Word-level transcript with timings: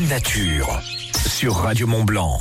Nature 0.00 0.80
sur 1.28 1.54
Radio 1.54 1.86
Mont 1.86 2.02
Blanc. 2.02 2.40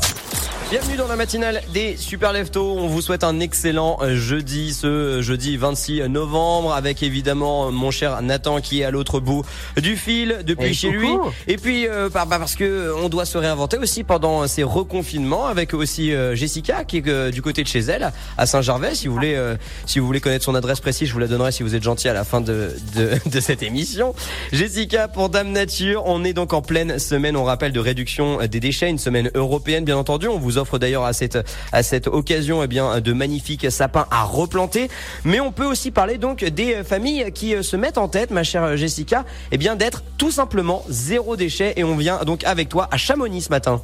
Bienvenue 0.70 0.98
dans 0.98 1.08
la 1.08 1.16
matinale 1.16 1.62
des 1.72 1.98
Super 1.98 2.34
Leftos. 2.34 2.78
On 2.78 2.88
vous 2.88 3.02
souhaite 3.02 3.24
un 3.24 3.40
excellent 3.40 4.00
euh, 4.02 4.16
jeudi, 4.16 4.74
ce 4.74 4.88
euh, 4.88 5.22
jeudi 5.22 5.56
26 5.56 6.10
novembre, 6.10 6.74
avec 6.74 7.04
évidemment 7.04 7.68
euh, 7.68 7.72
mon 7.72 7.92
cher 7.92 8.22
Nathan 8.24 8.60
qui 8.60 8.82
est 8.82 8.84
à 8.84 8.90
l'autre 8.90 9.20
bout 9.20 9.44
du 9.78 9.96
fil 9.96 10.40
depuis 10.46 10.74
chez 10.74 10.90
lui. 10.90 11.10
Et 11.48 11.58
puis 11.58 11.88
bah, 12.14 12.26
bah, 12.26 12.40
parce 12.40 12.56
que 12.56 12.92
on 13.04 13.10
doit 13.10 13.26
se 13.26 13.38
réinventer 13.38 13.78
aussi 13.78 14.04
pendant 14.04 14.48
ces 14.48 14.64
reconfinements, 14.64 15.46
avec 15.46 15.74
aussi 15.74 16.12
Jessica 16.34 16.84
qui 16.86 16.98
est 16.98 17.32
du 17.32 17.42
côté 17.42 17.64
de 17.64 17.68
chez 17.68 17.80
elle 17.80 18.12
à 18.38 18.46
Saint-Gervais. 18.46 18.96
Si 18.96 19.08
vous 19.08 19.14
voulez, 19.14 19.38
si 19.86 20.00
vous 20.00 20.06
voulez 20.06 20.22
connaître 20.22 20.46
son 20.46 20.56
adresse 20.56 20.80
précise, 20.80 21.08
je 21.08 21.14
vous 21.14 21.20
la 21.20 21.28
donnerai 21.28 21.52
si 21.52 21.62
vous 21.64 21.76
êtes 21.76 21.84
gentil 21.84 22.10
à 22.10 22.14
la 22.14 22.24
fin 22.24 22.42
de, 22.42 22.72
de, 22.96 23.12
de 23.30 23.40
cette 23.40 23.64
émission. 23.64 24.16
Jessica 24.52 25.08
pour 25.08 25.30
Dame 25.30 25.52
Nature. 25.52 26.04
On 26.06 26.24
est 26.24 26.34
donc 26.34 26.54
en 26.54 26.62
pleine 26.62 27.00
semaine, 27.00 27.36
on 27.36 27.44
rappelle, 27.44 27.74
de 27.74 27.80
réduction 27.80 28.40
des 28.48 28.60
déchets, 28.60 28.90
une 28.90 29.00
semaine 29.00 29.30
européenne 29.36 29.86
bien 29.86 29.98
entendu. 29.98 30.28
On 30.28 30.40
vous 30.40 30.53
offre 30.58 30.78
d'ailleurs 30.80 31.04
à 31.04 31.14
cette 31.14 31.38
à 31.72 31.84
cette 31.84 32.08
occasion 32.08 32.64
eh 32.64 32.68
bien 32.68 33.00
de 33.02 33.14
magnifiques 33.14 33.72
sapins 33.72 34.08
à 34.12 34.24
replanter. 34.24 34.90
Mais 35.24 35.40
on 35.40 35.52
peut 35.52 35.66
aussi 35.66 35.92
parler 35.92 36.18
donc 36.18 36.44
des 36.44 36.84
familles 36.84 37.32
qui 37.34 37.62
se 37.64 37.76
mettent 37.76 37.98
en 37.98 38.08
tête, 38.08 38.32
ma 38.32 38.44
chère 38.44 38.78
Jessica, 38.78 39.26
eh 39.52 39.58
bien 39.58 39.76
d'être 39.76 40.04
tout 40.18 40.32
simplement 40.32 40.84
zéro 40.90 41.36
déchet. 41.36 41.74
Et 41.76 41.84
on 41.84 41.96
vient 41.96 42.24
donc 42.24 42.44
avec 42.44 42.70
toi 42.70 42.88
à 42.92 42.98
Chamonix 42.98 43.44
ce 43.44 43.50
matin. 43.50 43.82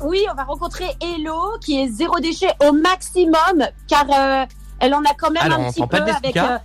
Oui, 0.00 0.24
on 0.30 0.34
va 0.34 0.44
rencontrer 0.44 0.86
Hello 1.00 1.56
qui 1.60 1.80
est 1.80 1.88
zéro 1.88 2.18
déchet 2.18 2.50
au 2.66 2.72
maximum 2.72 3.68
car 3.88 4.04
euh, 4.10 4.44
elle 4.80 4.94
en 4.94 5.02
a 5.02 5.14
quand 5.16 5.30
même 5.30 5.50
un 5.50 5.70
petit 5.70 5.86
peu 5.86 5.96
avec. 5.96 6.36
Euh, 6.36 6.58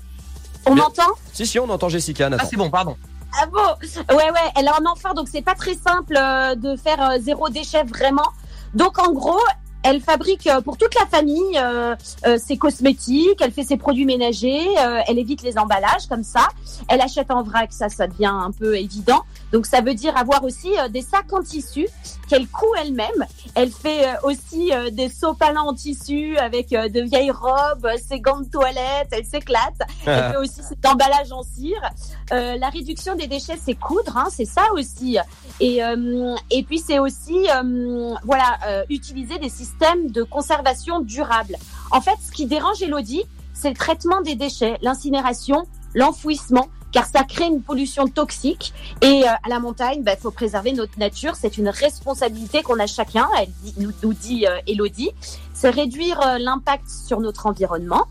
on 0.66 0.76
m'entend 0.76 1.04
Si 1.31 1.45
si, 1.48 1.59
on 1.59 1.70
entend 1.70 1.90
Jessica. 1.90 2.29
Ah 2.38 2.43
c'est 2.49 2.57
bon, 2.57 2.70
pardon. 2.70 2.98
Ah 3.40 3.45
bon? 3.45 4.16
Ouais 4.16 4.31
ouais, 4.31 4.52
elle 4.57 4.68
a 4.68 4.76
un 4.76 4.85
enfant 4.91 5.13
donc 5.13 5.27
c'est 5.31 5.43
pas 5.43 5.54
très 5.54 5.76
simple 5.76 6.18
euh, 6.18 6.55
de 6.55 6.76
faire 6.76 7.18
zéro 7.21 7.49
déchet 7.49 7.84
vraiment. 7.84 8.27
Donc 8.73 9.00
en 9.00 9.12
gros, 9.13 9.40
elle 9.84 10.02
fabrique 10.02 10.48
euh, 10.48 10.62
pour 10.62 10.77
toute 10.77 10.94
la 10.96 11.05
famille 11.05 11.58
euh, 11.58 11.96
euh, 12.27 12.38
ses 12.38 12.58
cosmétiques, 12.58 13.40
elle 13.41 13.52
fait 13.52 13.63
ses 13.63 13.77
produits 13.77 14.05
ménagers, 14.05 14.68
elle 15.08 15.20
évite 15.20 15.41
les 15.41 15.58
emballages 15.58 16.08
comme 16.08 16.24
ça. 16.24 16.48
Elle 16.88 17.02
achète 17.02 17.32
en 17.32 17.44
vrac, 17.44 17.71
ça, 17.71 17.90
ça 17.90 18.08
devient 18.08 18.26
un 18.26 18.52
peu 18.52 18.77
évident. 18.77 19.21
Donc 19.52 19.66
ça 19.66 19.82
veut 19.82 19.94
dire 19.94 20.16
avoir 20.18 20.44
aussi 20.44 20.70
des 20.90 21.02
sacs 21.02 21.32
en 21.34 21.41
tissu 21.41 21.88
qu'elle 22.27 22.48
coud 22.48 22.70
elle-même. 22.82 23.26
Elle 23.55 23.71
fait 23.71 24.05
aussi 24.24 24.71
des 24.91 25.10
sopalins 25.10 25.62
en 25.62 25.74
tissu 25.74 26.38
avec 26.38 26.70
de 26.70 27.02
vieilles 27.02 27.32
robes, 27.32 27.88
ses 28.08 28.20
gants 28.20 28.41
de 28.41 28.49
toilette, 28.49 29.10
elle 29.12 29.26
s'éclate. 29.26 29.80
Elle 30.05 30.32
fait 30.32 30.38
aussi 30.38 30.62
cet 30.68 30.86
emballage 30.86 31.32
en 31.32 31.43
cire. 31.43 31.82
la 32.32 32.70
réduction 32.70 33.16
des 33.16 33.27
déchets, 33.27 33.58
c'est 33.64 33.76
coudre, 33.76 34.18
hein, 34.18 34.27
c'est 34.32 34.46
ça 34.46 34.64
aussi. 34.74 35.18
Et, 35.60 35.80
et 36.52 36.64
puis 36.64 36.80
c'est 36.80 36.99
aussi 36.99 37.48
voilà 38.24 38.60
utiliser 38.90 39.38
des 39.40 39.49
systèmes 39.49 39.68
système 39.70 40.12
de 40.12 40.23
conservation 40.23 40.99
durable. 40.99 41.55
En 41.91 42.01
fait, 42.01 42.17
ce 42.25 42.31
qui 42.31 42.45
dérange 42.45 42.81
Elodie, 42.81 43.23
c'est 43.53 43.70
le 43.70 43.75
traitement 43.75 44.21
des 44.21 44.35
déchets, 44.35 44.77
l'incinération, 44.81 45.65
l'enfouissement, 45.93 46.67
car 46.91 47.05
ça 47.05 47.23
crée 47.23 47.45
une 47.45 47.62
pollution 47.62 48.07
toxique. 48.07 48.73
Et 49.01 49.23
euh, 49.23 49.31
à 49.43 49.49
la 49.49 49.59
montagne, 49.59 49.97
il 49.99 50.03
bah, 50.03 50.15
faut 50.15 50.31
préserver 50.31 50.71
notre 50.73 50.97
nature. 50.97 51.35
C'est 51.35 51.57
une 51.57 51.70
responsabilité 51.70 52.63
qu'on 52.63 52.79
a 52.79 52.87
chacun, 52.87 53.27
nous, 53.77 54.13
dit 54.13 54.47
euh, 54.47 54.59
Elodie. 54.67 55.12
C'est 55.53 55.70
réduire 55.70 56.20
euh, 56.21 56.37
l'impact 56.37 56.90
sur 56.90 57.20
notre 57.20 57.45
environnement. 57.45 58.05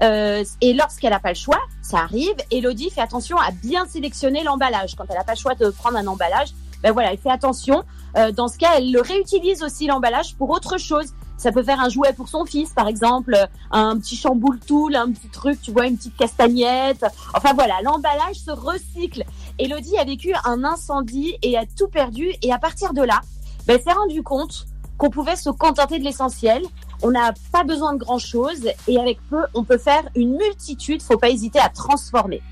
et 0.00 0.72
lorsqu'elle 0.74 1.10
n'a 1.10 1.20
pas 1.20 1.30
le 1.30 1.36
choix, 1.36 1.60
ça 1.82 1.98
arrive, 1.98 2.34
Elodie 2.50 2.90
fait 2.90 3.00
attention 3.00 3.38
à 3.38 3.50
bien 3.52 3.86
sélectionner 3.86 4.42
l'emballage. 4.42 4.96
Quand 4.96 5.04
elle 5.08 5.16
n'a 5.16 5.24
pas 5.24 5.34
le 5.34 5.38
choix 5.38 5.54
de 5.54 5.70
prendre 5.70 5.96
un 5.96 6.06
emballage, 6.06 6.48
ben 6.84 6.92
voilà, 6.92 7.12
elle 7.12 7.18
fait 7.18 7.30
attention. 7.30 7.82
Euh, 8.18 8.30
dans 8.30 8.46
ce 8.46 8.58
cas, 8.58 8.72
elle 8.76 8.92
le 8.92 9.00
réutilise 9.00 9.62
aussi 9.62 9.86
l'emballage 9.86 10.36
pour 10.36 10.50
autre 10.50 10.76
chose. 10.76 11.14
Ça 11.38 11.50
peut 11.50 11.62
faire 11.62 11.80
un 11.80 11.88
jouet 11.88 12.12
pour 12.12 12.28
son 12.28 12.44
fils, 12.44 12.74
par 12.74 12.88
exemple, 12.88 13.34
un 13.70 13.98
petit 13.98 14.16
chamboule 14.16 14.60
tool, 14.60 14.94
un 14.94 15.10
petit 15.10 15.28
truc, 15.28 15.60
tu 15.62 15.72
vois, 15.72 15.86
une 15.86 15.96
petite 15.96 16.14
castagnette. 16.14 17.04
Enfin 17.34 17.54
voilà, 17.54 17.80
l'emballage 17.82 18.36
se 18.36 18.50
recycle. 18.50 19.24
Elodie 19.58 19.96
a 19.96 20.04
vécu 20.04 20.34
un 20.44 20.62
incendie 20.62 21.36
et 21.40 21.56
a 21.56 21.64
tout 21.64 21.88
perdu. 21.88 22.28
Et 22.42 22.52
à 22.52 22.58
partir 22.58 22.92
de 22.92 23.00
là, 23.00 23.22
ben, 23.66 23.78
elle 23.78 23.82
s'est 23.82 23.98
rendue 23.98 24.22
compte 24.22 24.66
qu'on 24.98 25.08
pouvait 25.08 25.36
se 25.36 25.48
contenter 25.48 25.98
de 25.98 26.04
l'essentiel. 26.04 26.62
On 27.02 27.12
n'a 27.12 27.32
pas 27.50 27.64
besoin 27.64 27.94
de 27.94 27.98
grand 27.98 28.18
chose 28.18 28.68
et 28.86 29.00
avec 29.00 29.18
peu, 29.30 29.42
on 29.54 29.64
peut 29.64 29.78
faire 29.78 30.02
une 30.14 30.36
multitude. 30.36 31.02
Faut 31.02 31.16
pas 31.16 31.30
hésiter 31.30 31.60
à 31.60 31.70
transformer. 31.70 32.42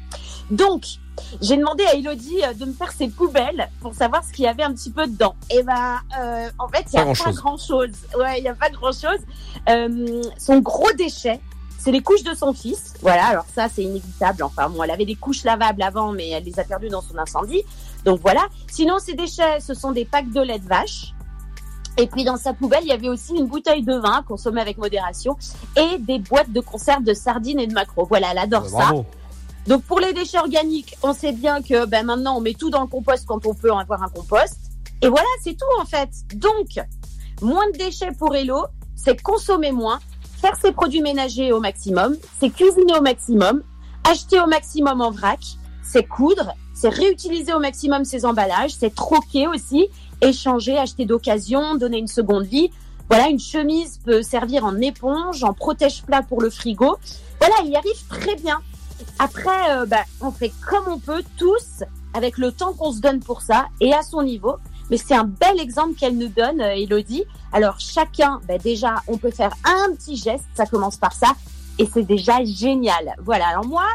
Donc, 0.50 0.84
j'ai 1.40 1.56
demandé 1.56 1.84
à 1.84 1.94
Elodie 1.94 2.42
euh, 2.42 2.52
de 2.54 2.64
me 2.64 2.72
faire 2.72 2.92
ses 2.92 3.08
poubelles 3.08 3.68
pour 3.80 3.94
savoir 3.94 4.24
ce 4.24 4.32
qu'il 4.32 4.44
y 4.44 4.48
avait 4.48 4.62
un 4.62 4.72
petit 4.72 4.90
peu 4.90 5.06
dedans. 5.06 5.34
Et 5.50 5.62
ben, 5.62 5.98
euh, 6.18 6.48
en 6.58 6.68
fait, 6.68 6.84
il 6.92 6.96
n'y 6.96 7.10
a 7.10 7.14
pas 7.14 7.32
grand 7.32 7.56
chose. 7.56 7.90
Ouais, 8.18 8.38
il 8.38 8.42
n'y 8.42 8.48
a 8.48 8.54
pas 8.54 8.70
grand 8.70 8.92
chose. 8.92 9.18
Euh, 9.68 10.22
son 10.38 10.58
gros 10.58 10.92
déchet, 10.96 11.40
c'est 11.78 11.92
les 11.92 12.02
couches 12.02 12.24
de 12.24 12.34
son 12.34 12.52
fils. 12.52 12.94
Voilà, 13.02 13.26
alors 13.26 13.46
ça, 13.54 13.68
c'est 13.68 13.82
inévitable. 13.82 14.42
Enfin, 14.42 14.68
bon, 14.68 14.82
elle 14.82 14.90
avait 14.90 15.06
des 15.06 15.16
couches 15.16 15.44
lavables 15.44 15.82
avant, 15.82 16.12
mais 16.12 16.30
elle 16.30 16.44
les 16.44 16.58
a 16.58 16.64
perdues 16.64 16.88
dans 16.88 17.02
son 17.02 17.18
incendie. 17.18 17.62
Donc 18.04 18.20
voilà. 18.20 18.42
Sinon, 18.70 18.98
ses 18.98 19.14
déchets, 19.14 19.60
ce 19.60 19.74
sont 19.74 19.92
des 19.92 20.04
packs 20.04 20.30
de 20.30 20.40
lait 20.40 20.58
de 20.58 20.68
vache. 20.68 21.14
Et 21.98 22.06
puis 22.06 22.24
dans 22.24 22.38
sa 22.38 22.54
poubelle, 22.54 22.80
il 22.84 22.88
y 22.88 22.92
avait 22.92 23.10
aussi 23.10 23.34
une 23.34 23.46
bouteille 23.46 23.82
de 23.82 23.94
vin 23.94 24.22
consommée 24.26 24.62
avec 24.62 24.78
modération 24.78 25.36
et 25.76 25.98
des 25.98 26.18
boîtes 26.18 26.50
de 26.50 26.60
conserve 26.60 27.02
de 27.04 27.12
sardines 27.12 27.60
et 27.60 27.66
de 27.66 27.74
maquereaux. 27.74 28.06
Voilà, 28.06 28.28
elle 28.30 28.38
adore 28.38 28.66
ça. 28.66 28.92
Donc 29.66 29.82
pour 29.84 30.00
les 30.00 30.12
déchets 30.12 30.38
organiques, 30.38 30.96
on 31.02 31.12
sait 31.12 31.32
bien 31.32 31.62
que 31.62 31.86
ben, 31.86 32.04
maintenant 32.04 32.36
on 32.36 32.40
met 32.40 32.54
tout 32.54 32.70
dans 32.70 32.80
le 32.80 32.88
compost 32.88 33.24
quand 33.26 33.46
on 33.46 33.54
peut 33.54 33.72
avoir 33.72 34.02
un 34.02 34.08
compost. 34.08 34.58
Et 35.02 35.08
voilà, 35.08 35.26
c'est 35.42 35.54
tout 35.54 35.80
en 35.80 35.84
fait. 35.84 36.10
Donc, 36.34 36.80
moins 37.40 37.68
de 37.72 37.78
déchets 37.78 38.12
pour 38.18 38.34
Hello, 38.34 38.64
c'est 38.94 39.20
consommer 39.20 39.72
moins, 39.72 39.98
faire 40.40 40.56
ses 40.56 40.72
produits 40.72 41.02
ménagers 41.02 41.52
au 41.52 41.60
maximum, 41.60 42.16
c'est 42.40 42.50
cuisiner 42.50 42.96
au 42.98 43.02
maximum, 43.02 43.62
acheter 44.08 44.40
au 44.40 44.46
maximum 44.46 45.00
en 45.00 45.10
vrac, 45.10 45.40
c'est 45.82 46.04
coudre, 46.04 46.54
c'est 46.72 46.88
réutiliser 46.88 47.52
au 47.52 47.58
maximum 47.58 48.04
ses 48.04 48.24
emballages, 48.24 48.74
c'est 48.78 48.94
troquer 48.94 49.48
aussi, 49.48 49.88
échanger, 50.20 50.78
acheter 50.78 51.04
d'occasion, 51.04 51.74
donner 51.74 51.98
une 51.98 52.08
seconde 52.08 52.44
vie. 52.44 52.70
Voilà, 53.08 53.28
une 53.28 53.40
chemise 53.40 53.98
peut 54.04 54.22
servir 54.22 54.64
en 54.64 54.80
éponge, 54.80 55.44
en 55.44 55.52
protège-plat 55.52 56.22
pour 56.22 56.40
le 56.40 56.48
frigo. 56.48 56.96
Voilà, 57.40 57.56
il 57.64 57.70
y 57.70 57.76
arrive 57.76 58.06
très 58.08 58.36
bien. 58.36 58.60
Après, 59.22 59.70
euh, 59.70 59.86
bah, 59.86 60.02
on 60.20 60.32
fait 60.32 60.50
comme 60.68 60.82
on 60.88 60.98
peut 60.98 61.22
tous, 61.36 61.84
avec 62.12 62.38
le 62.38 62.50
temps 62.50 62.72
qu'on 62.72 62.90
se 62.90 62.98
donne 62.98 63.20
pour 63.20 63.40
ça 63.40 63.68
et 63.80 63.94
à 63.94 64.02
son 64.02 64.24
niveau. 64.24 64.56
Mais 64.90 64.96
c'est 64.96 65.14
un 65.14 65.22
bel 65.22 65.60
exemple 65.60 65.94
qu'elle 65.94 66.18
nous 66.18 66.26
donne, 66.26 66.60
euh, 66.60 66.74
Elodie. 66.74 67.22
Alors 67.52 67.78
chacun, 67.78 68.40
bah, 68.48 68.58
déjà, 68.58 68.96
on 69.06 69.18
peut 69.18 69.30
faire 69.30 69.52
un 69.64 69.94
petit 69.94 70.16
geste, 70.16 70.46
ça 70.54 70.66
commence 70.66 70.96
par 70.96 71.12
ça, 71.12 71.36
et 71.78 71.86
c'est 71.86 72.02
déjà 72.02 72.42
génial. 72.44 73.14
Voilà. 73.20 73.46
Alors 73.46 73.64
moi, 73.64 73.86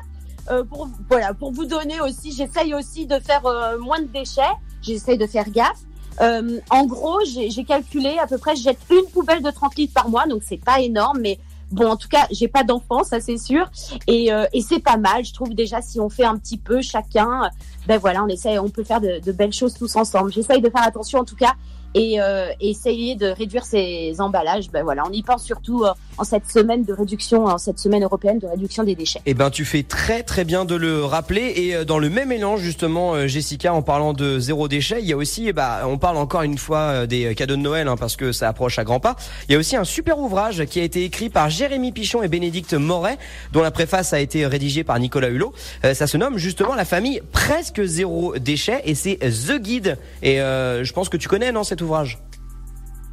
euh, 0.49 0.63
pour 0.63 0.88
voilà, 1.09 1.33
pour 1.33 1.51
vous 1.51 1.65
donner 1.65 1.99
aussi, 1.99 2.31
j'essaye 2.31 2.73
aussi 2.73 3.05
de 3.05 3.19
faire 3.19 3.41
moins 3.81 3.99
de 3.99 4.07
déchets. 4.07 4.41
J'essaye 4.81 5.17
de 5.17 5.27
faire 5.27 5.49
gaffe. 5.49 5.81
en 6.21 6.85
gros, 6.85 7.19
j'ai 7.25 7.65
calculé 7.65 8.17
à 8.17 8.27
peu 8.27 8.38
près, 8.38 8.55
je 8.55 8.63
jette 8.63 8.79
une 8.89 9.11
poubelle 9.11 9.44
de 9.44 9.51
30 9.51 9.75
litres 9.75 9.94
par 9.94 10.07
mois, 10.07 10.25
donc 10.25 10.41
c'est 10.47 10.63
pas 10.63 10.79
énorme, 10.79 11.19
mais 11.19 11.38
Bon, 11.72 11.88
en 11.88 11.97
tout 11.97 12.07
cas, 12.07 12.28
j'ai 12.31 12.47
pas 12.47 12.63
d'enfant, 12.63 13.03
ça 13.03 13.19
c'est 13.19 13.38
sûr, 13.38 13.69
et, 14.07 14.31
euh, 14.31 14.45
c'est 14.61 14.79
pas 14.79 14.97
mal. 14.97 15.25
Je 15.25 15.33
trouve 15.33 15.53
déjà 15.53 15.81
si 15.81 16.00
on 16.00 16.09
fait 16.09 16.23
un 16.23 16.38
petit 16.38 16.57
peu 16.57 16.81
chacun, 16.81 17.50
ben 17.88 17.97
voilà, 17.97 18.23
on 18.23 18.28
essaie, 18.28 18.57
on 18.57 18.69
peut 18.69 18.83
faire 18.83 19.01
de, 19.01 19.19
de 19.19 19.31
belles 19.31 19.53
choses 19.53 19.73
tous 19.73 19.95
ensemble. 19.95 20.31
J'essaye 20.31 20.61
de 20.61 20.69
faire 20.69 20.83
attention 20.83 21.19
en 21.19 21.25
tout 21.25 21.35
cas 21.35 21.53
et 21.97 22.22
euh, 22.22 22.50
essayer 22.62 23.16
de 23.16 23.28
réduire 23.28 23.66
ces 23.66 24.16
emballages. 24.19 24.69
Ben 24.72 24.84
voilà, 24.84 25.03
on 25.08 25.12
y 25.12 25.24
pense 25.24 25.44
surtout 25.44 25.84
euh, 25.84 25.91
en 26.19 26.24
cette 26.24 26.47
semaine 26.47 26.84
de 26.84 26.94
réduction, 26.94 27.46
en 27.46 27.58
cette 27.58 27.80
semaine 27.80 28.03
européenne 28.03 28.38
de 28.38 28.46
réduction 28.46 28.84
des 28.84 28.94
déchets. 28.94 29.19
Eh 29.25 29.34
ben, 29.34 29.50
tu 29.50 29.66
fais 29.66 29.81
très 29.81 30.22
très 30.22 30.44
bien 30.44 30.63
de 30.63 30.75
le 30.75 31.03
rappeler 31.03 31.53
et 31.56 31.75
euh, 31.75 31.86
dans 31.86 31.97
le 31.97 32.09
même 32.09 32.31
élan 32.31 32.57
justement, 32.57 33.16
euh, 33.16 33.25
Jessica, 33.25 33.74
en 33.74 33.81
parlant 33.81 34.13
de 34.13 34.40
zéro 34.40 34.68
déchet, 34.68 35.00
il 35.00 35.07
y 35.07 35.13
a 35.13 35.18
aussi, 35.18 35.52
bah, 35.53 35.81
on 35.86 35.97
parle 35.97 36.18
encore 36.18 36.44
une 36.44 36.60
fois 36.60 37.07
des 37.07 37.33
cadeaux 37.33 37.56
de 37.56 37.62
Noël 37.62 37.88
hein, 37.88 37.98
parce 37.98 38.16
que 38.16 38.31
ça 38.31 38.48
approche 38.48 38.77
à 38.77 38.83
grands 38.83 39.00
pas. 39.00 39.16
Il 39.50 39.54
y 39.54 39.56
a 39.56 39.60
aussi 39.60 39.75
un 39.75 39.83
super 39.83 40.19
ouvrage 40.19 40.66
qui 40.66 40.80
a 40.80 40.83
été 40.83 41.04
écrit 41.04 41.30
par 41.30 41.50
Jérémy 41.50 41.92
Pichon 41.92 42.21
et 42.21 42.27
Bénédicte 42.27 42.75
Moret, 42.75 43.18
dont 43.54 43.63
la 43.63 43.71
préface 43.71 44.13
a 44.13 44.19
été 44.19 44.45
rédigée 44.45 44.83
par 44.83 45.00
Nicolas 45.00 45.30
Hulot. 45.30 45.54
ça 45.94 46.06
se 46.06 46.18
nomme 46.18 46.38
justement 46.38 46.75
la 46.75 46.86
famille 46.86 47.21
presque 47.31 47.83
zéro 47.83 48.38
déchet 48.38 48.81
et 48.86 48.94
c'est 48.94 49.18
The 49.18 49.60
Guide. 49.60 49.98
Et 50.21 50.38
je 50.38 50.94
pense 50.94 51.10
que 51.10 51.18
tu 51.18 51.27
connais 51.27 51.51
non 51.51 51.63
cet 51.63 51.81
ouvrage? 51.81 51.87
Чуваж. 51.88 52.18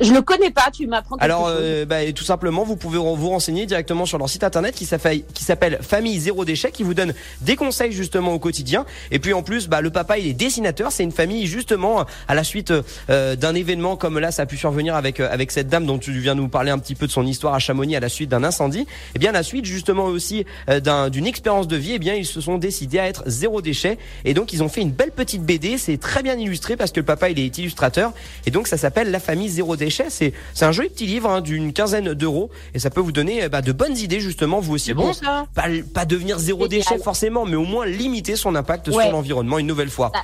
Je 0.01 0.13
le 0.13 0.23
connais 0.23 0.51
pas, 0.51 0.71
tu 0.73 0.89
m'apprends 0.89 1.17
quelque 1.17 1.25
Alors, 1.25 1.47
chose. 1.47 1.57
euh, 1.61 1.85
bah, 1.85 2.11
tout 2.13 2.25
simplement, 2.25 2.65
vous 2.65 2.75
pouvez 2.77 2.99
vous 2.99 3.29
renseigner 3.29 3.65
directement 3.65 4.07
sur 4.07 4.19
leur 4.19 4.29
site 4.29 4.43
internet 4.43 4.75
qui 4.75 4.87
s'appelle 4.87 5.79
Famille 5.83 6.19
Zéro 6.19 6.45
Déchet, 6.45 6.73
qui 6.73 6.83
vous 6.83 6.95
donne 6.95 7.15
des 7.43 7.55
conseils 7.55 7.93
justement 7.93 8.33
au 8.33 8.41
quotidien. 8.41 8.87
Et 9.13 9.21
puis 9.21 9.33
en 9.33 9.43
plus, 9.45 9.69
bah, 9.69 9.81
le 9.81 9.91
papa 9.91 10.19
il 10.19 10.27
est 10.27 10.33
dessinateur. 10.33 10.91
C'est 10.91 11.05
une 11.05 11.13
famille 11.13 11.47
justement 11.47 12.07
à 12.27 12.35
la 12.35 12.43
suite 12.43 12.73
euh, 13.09 13.37
d'un 13.37 13.55
événement 13.55 13.95
comme 13.97 14.19
là, 14.19 14.33
ça 14.33 14.43
a 14.43 14.47
pu 14.47 14.57
survenir 14.57 14.97
avec 14.97 15.21
euh, 15.21 15.29
avec 15.31 15.53
cette 15.53 15.69
dame 15.69 15.87
dont 15.87 15.99
tu 15.99 16.11
viens 16.13 16.35
nous 16.35 16.49
parler 16.49 16.73
un 16.73 16.79
petit 16.81 16.97
peu 16.97 17.07
de 17.07 17.13
son 17.13 17.25
histoire 17.25 17.55
à 17.55 17.61
Chamonix 17.61 17.95
à 17.95 18.01
la 18.01 18.09
suite 18.09 18.31
d'un 18.31 18.43
incendie. 18.43 18.87
Et 19.15 19.21
bien 19.21 19.31
à 19.31 19.35
la 19.35 19.43
suite 19.45 19.65
justement 19.65 20.07
aussi 20.07 20.45
euh, 20.71 20.81
d'un- 20.81 21.09
d'une 21.09 21.27
expérience 21.29 21.69
de 21.69 21.77
vie, 21.77 21.93
et 21.93 21.99
bien 22.01 22.15
ils 22.15 22.27
se 22.27 22.41
sont 22.41 22.59
décidés 22.59 22.99
à 22.99 23.07
être 23.07 23.23
zéro 23.27 23.63
déchet. 23.63 23.99
Et 24.25 24.35
donc 24.35 24.53
ils 24.53 24.63
ont 24.65 24.69
fait 24.69 24.81
une 24.81 24.91
belle 24.91 25.13
petite 25.13 25.43
BD. 25.45 25.79
C'est 25.79 25.99
très 25.99 26.25
bien 26.25 26.37
illustré 26.37 26.77
parce 26.77 26.91
que 26.91 26.99
le 26.99 27.07
papa 27.07 27.31
il 27.31 27.39
est 27.39 27.57
illustrateur. 27.59 28.13
Et 28.45 28.51
donc 28.51 28.67
ça 28.67 28.77
s'appelle 28.77 29.13
La 29.13 29.21
famille 29.21 29.49
zéro 29.49 29.77
déchet. 29.77 29.84
C'est 29.91 30.33
c'est 30.55 30.65
un 30.65 30.73
joli 30.73 30.89
petit 30.89 31.07
livre 31.07 31.29
hein, 31.31 31.41
d'une 31.41 31.73
quinzaine 31.73 32.15
d'euros 32.15 32.51
et 32.75 32.79
ça 32.79 32.91
peut 32.91 33.01
vous 33.01 33.13
donner 33.13 33.45
euh, 33.45 33.49
bah, 33.49 33.63
de 33.63 33.73
bonnes 33.73 33.97
idées 33.97 34.21
justement 34.21 34.61
vous 34.61 34.75
aussi. 34.75 34.93
Bon 34.95 35.13
ça 35.13 35.47
Pas, 35.55 35.65
pas 35.93 36.05
devenir 36.05 36.39
zéro 36.39 36.69
déchet 36.69 36.99
forcément, 36.99 37.45
mais 37.47 37.57
au 37.57 37.65
moins 37.65 37.87
limiter 37.87 38.37
son 38.37 38.55
impact 38.55 38.89
Ouais. 38.89 39.05
sur 39.05 39.13
l'environnement 39.13 39.59
une 39.59 39.67
nouvelle 39.67 39.91
fois. 39.91 40.11
Bah, 40.13 40.21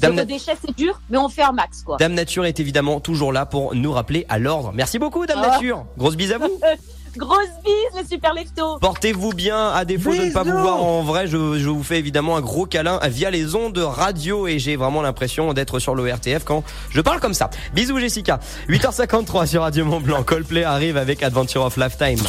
Dame, 0.00 0.12
Zéro 0.12 0.16
Na- 0.16 0.24
déchet, 0.24 0.52
c'est 0.64 0.74
dur, 0.76 0.98
mais 1.10 1.18
on 1.18 1.28
fait 1.28 1.42
un 1.42 1.52
max, 1.52 1.82
quoi. 1.82 1.98
Dame 1.98 2.14
Nature 2.14 2.46
est 2.46 2.58
évidemment 2.58 3.00
toujours 3.00 3.32
là 3.34 3.44
pour 3.44 3.74
nous 3.74 3.92
rappeler 3.92 4.24
à 4.30 4.38
l'ordre. 4.38 4.72
Merci 4.74 4.98
beaucoup 4.98 5.26
Dame 5.26 5.42
Oh. 5.44 5.46
Nature. 5.50 5.84
Grosse 5.98 6.16
bise 6.16 6.32
à 6.32 6.38
vous. 6.38 6.58
Grosse 7.16 7.48
bise, 7.64 8.00
le 8.00 8.06
super 8.08 8.34
lefto. 8.34 8.78
Portez-vous 8.78 9.32
bien, 9.32 9.70
à 9.70 9.84
défaut 9.84 10.14
de 10.14 10.24
ne 10.26 10.32
pas 10.32 10.42
vous 10.42 10.56
voir 10.56 10.82
en 10.82 11.02
vrai, 11.02 11.26
je, 11.26 11.58
je 11.58 11.68
vous 11.68 11.82
fais 11.82 11.98
évidemment 11.98 12.36
un 12.36 12.40
gros 12.40 12.66
câlin 12.66 13.00
via 13.08 13.30
les 13.30 13.54
ondes 13.54 13.78
radio 13.78 14.46
et 14.46 14.58
j'ai 14.58 14.76
vraiment 14.76 15.02
l'impression 15.02 15.52
d'être 15.52 15.78
sur 15.78 15.94
l'ORTF 15.94 16.44
quand 16.44 16.62
je 16.90 17.00
parle 17.00 17.20
comme 17.20 17.34
ça. 17.34 17.50
Bisous 17.74 17.98
Jessica. 17.98 18.38
8h53 18.68 19.46
sur 19.46 19.62
Radio 19.62 19.84
Mont 19.84 20.00
Blanc. 20.00 20.22
Coldplay 20.22 20.64
arrive 20.64 20.96
avec 20.96 21.22
Adventure 21.22 21.64
of 21.64 21.76
Lifetime. 21.76 22.20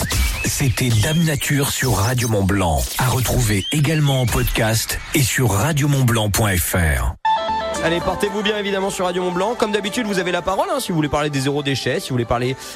C'était 0.45 0.89
Dame 0.89 1.23
Nature 1.23 1.69
sur 1.69 1.93
Radio 1.95 2.27
Mont 2.27 2.43
Blanc. 2.43 2.81
À 2.97 3.09
retrouver 3.09 3.65
également 3.71 4.21
en 4.21 4.25
podcast 4.25 4.99
et 5.13 5.23
sur 5.23 5.51
radiomontblanc.fr. 5.51 7.15
Allez, 7.83 7.99
portez-vous 7.99 8.43
bien 8.43 8.57
évidemment 8.59 8.91
sur 8.91 9.05
Radio 9.05 9.23
Mont 9.23 9.31
Blanc. 9.31 9.55
Comme 9.57 9.71
d'habitude, 9.71 10.05
vous 10.05 10.19
avez 10.19 10.31
la 10.31 10.43
parole 10.43 10.67
hein, 10.71 10.79
si 10.79 10.89
vous 10.91 10.95
voulez 10.95 11.09
parler 11.09 11.31
des 11.31 11.41
zéro 11.41 11.63
déchets, 11.63 11.99
si 11.99 12.09
vous 12.09 12.13
voulez 12.13 12.25
parler 12.25 12.55